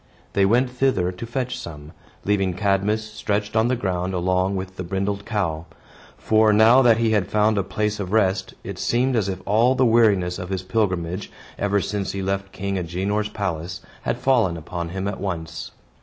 [0.33, 1.91] They went thither to fetch some,
[2.25, 5.67] leaving Cadmus stretched on the ground along with the brindled cow;
[6.17, 9.75] for, now that he had found a place of rest, it seemed as if all
[9.75, 14.89] the weariness of his pilgrimage, ever since he left King Agenor's palace, had fallen upon
[14.89, 15.69] him at once.